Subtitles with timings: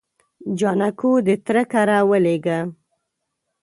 [0.59, 2.59] جانکو د تره کره ولېږه.